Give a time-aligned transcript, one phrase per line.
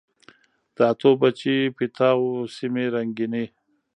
[0.75, 3.45] د اتو، بچي، پیتاو سیمي رنګیني